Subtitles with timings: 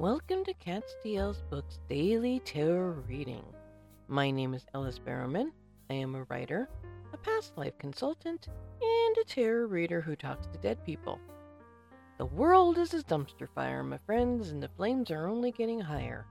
[0.00, 3.44] Welcome to Cat Steele's Books Daily Tarot Reading.
[4.08, 5.50] My name is Ellis Barrowman.
[5.90, 6.70] I am a writer,
[7.12, 8.48] a past life consultant,
[8.80, 11.20] and a tarot reader who talks to dead people.
[12.16, 16.24] The world is a dumpster fire, my friends, and the flames are only getting higher.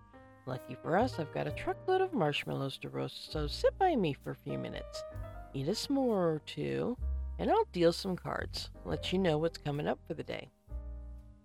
[0.47, 4.13] Lucky for us, I've got a truckload of marshmallows to roast, so sit by me
[4.13, 5.03] for a few minutes.
[5.53, 6.97] Eat a s'more or two,
[7.37, 10.49] and I'll deal some cards, let you know what's coming up for the day.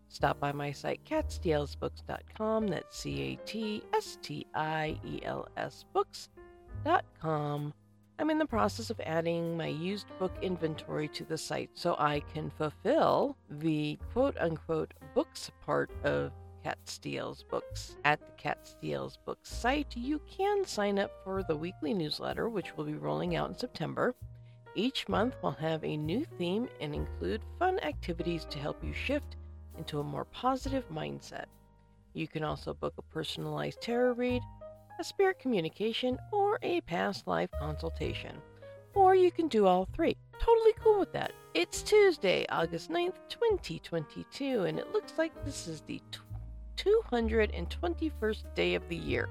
[0.08, 2.66] Stop by my site, catstielsbooks.com.
[2.68, 7.74] That's C A T S T I E L S books.com.
[8.16, 12.20] I'm in the process of adding my used book inventory to the site so I
[12.32, 16.30] can fulfill the quote unquote books part of
[16.64, 17.96] Catstiel's Books.
[18.04, 22.84] At the Catstiel's Books site, you can sign up for the weekly newsletter, which will
[22.84, 24.14] be rolling out in September.
[24.74, 29.36] Each month will have a new theme and include fun activities to help you shift
[29.78, 31.46] into a more positive mindset.
[32.12, 34.42] You can also book a personalized tarot read,
[35.00, 38.36] a spirit communication, or a past life consultation.
[38.94, 40.16] Or you can do all three.
[40.38, 41.32] Totally cool with that.
[41.54, 46.00] It's Tuesday, August 9th, 2022, and it looks like this is the
[46.76, 49.28] 221st day of the year.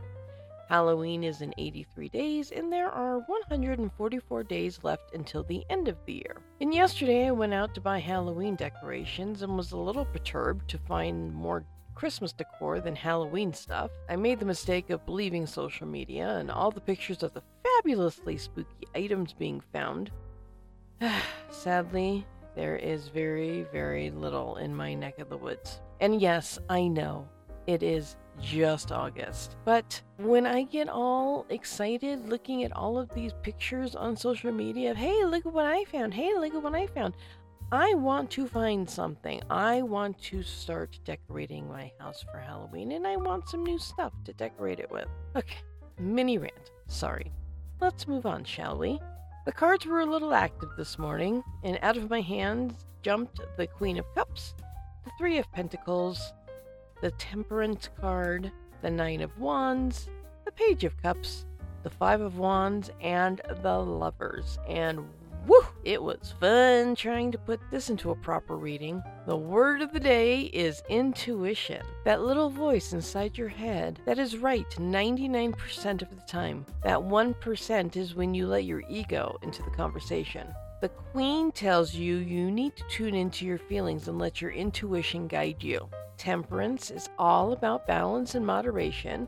[0.73, 6.03] Halloween is in 83 days, and there are 144 days left until the end of
[6.07, 6.37] the year.
[6.61, 10.79] And yesterday I went out to buy Halloween decorations and was a little perturbed to
[10.79, 11.63] find more
[11.93, 13.91] Christmas decor than Halloween stuff.
[14.09, 18.37] I made the mistake of believing social media and all the pictures of the fabulously
[18.37, 20.09] spooky items being found.
[21.51, 25.81] Sadly, there is very, very little in my neck of the woods.
[26.01, 27.27] And yes, I know
[27.67, 29.55] it is just August.
[29.65, 34.93] But when I get all excited looking at all of these pictures on social media
[34.93, 37.15] hey, look at what I found, hey, look at what I found,
[37.71, 39.41] I want to find something.
[39.49, 44.13] I want to start decorating my house for Halloween and I want some new stuff
[44.25, 45.07] to decorate it with.
[45.35, 45.57] Okay,
[45.99, 46.71] mini rant.
[46.87, 47.31] Sorry.
[47.81, 48.99] Let's move on, shall we?
[49.45, 53.67] The cards were a little active this morning, and out of my hands jumped the
[53.67, 54.53] Queen of Cups,
[55.03, 56.31] the Three of Pentacles,
[57.03, 58.49] the Temperance card,
[58.81, 60.07] the Nine of Wands,
[60.45, 61.45] the Page of Cups,
[61.83, 64.57] the Five of Wands, and the Lovers.
[64.69, 65.09] And!
[65.83, 69.03] It was fun trying to put this into a proper reading.
[69.27, 71.81] The word of the day is intuition.
[72.05, 76.65] That little voice inside your head that is right 99% of the time.
[76.83, 80.47] That 1% is when you let your ego into the conversation.
[80.79, 85.27] The Queen tells you you need to tune into your feelings and let your intuition
[85.27, 85.89] guide you.
[86.17, 89.27] Temperance is all about balance and moderation.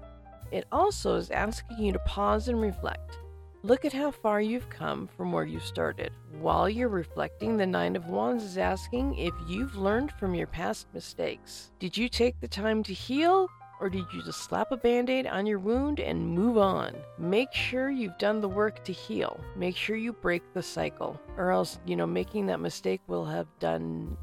[0.52, 3.18] It also is asking you to pause and reflect.
[3.66, 6.12] Look at how far you've come from where you started.
[6.40, 10.86] While you're reflecting, the Nine of Wands is asking if you've learned from your past
[10.94, 11.72] mistakes.
[11.80, 13.50] Did you take the time to heal?
[13.82, 16.96] Or did you just slap a band aid on your wound and move on?
[17.18, 19.40] Make sure you've done the work to heal.
[19.56, 21.20] Make sure you break the cycle.
[21.36, 24.16] Or else, you know, making that mistake will have done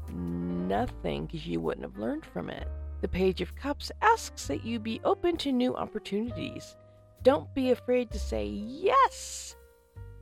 [0.69, 2.69] nothing because you wouldn't have learned from it.
[3.01, 6.77] The Page of Cups asks that you be open to new opportunities.
[7.23, 9.55] Don't be afraid to say yes.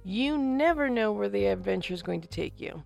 [0.04, 2.84] You never know where the adventure is going to take you.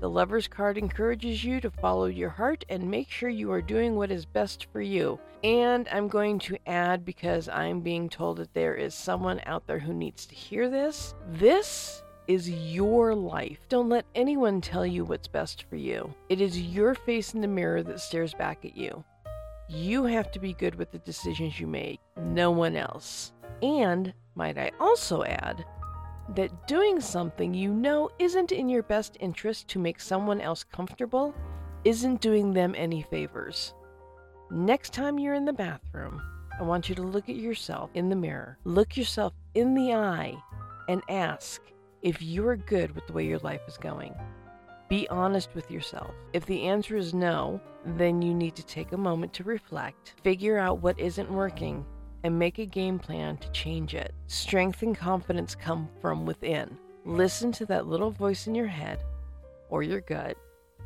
[0.00, 3.96] The Lover's card encourages you to follow your heart and make sure you are doing
[3.96, 5.18] what is best for you.
[5.42, 9.78] And I'm going to add, because I'm being told that there is someone out there
[9.78, 13.58] who needs to hear this, this is your life.
[13.68, 16.12] Don't let anyone tell you what's best for you.
[16.30, 19.04] It is your face in the mirror that stares back at you.
[19.68, 23.32] You have to be good with the decisions you make, no one else.
[23.62, 25.64] And, might I also add,
[26.34, 31.34] that doing something you know isn't in your best interest to make someone else comfortable
[31.84, 33.74] isn't doing them any favors.
[34.50, 36.22] Next time you're in the bathroom,
[36.58, 40.34] I want you to look at yourself in the mirror, look yourself in the eye,
[40.88, 41.60] and ask
[42.02, 44.14] if you're good with the way your life is going.
[44.88, 46.14] Be honest with yourself.
[46.32, 50.58] If the answer is no, then you need to take a moment to reflect, figure
[50.58, 51.84] out what isn't working,
[52.24, 54.12] and make a game plan to change it.
[54.26, 56.76] Strength and confidence come from within.
[57.04, 59.04] Listen to that little voice in your head
[59.68, 60.36] or your gut,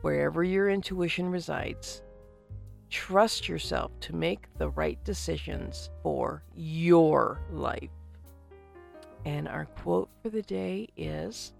[0.02, 2.02] wherever your intuition resides.
[2.90, 7.90] Trust yourself to make the right decisions for your life.
[9.24, 11.52] And our quote for the day is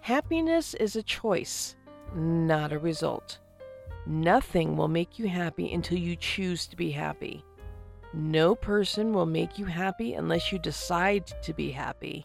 [0.00, 1.74] Happiness is a choice,
[2.14, 3.38] not a result.
[4.06, 7.44] Nothing will make you happy until you choose to be happy.
[8.12, 12.24] No person will make you happy unless you decide to be happy.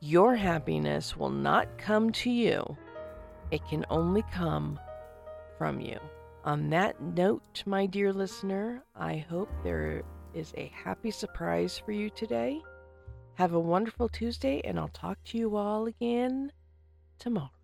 [0.00, 2.76] Your happiness will not come to you,
[3.50, 4.78] it can only come
[5.56, 5.98] from you.
[6.44, 10.02] On that note, my dear listener, I hope there
[10.34, 12.60] is a happy surprise for you today.
[13.34, 16.52] Have a wonderful Tuesday, and I'll talk to you all again
[17.18, 17.55] tomorrow.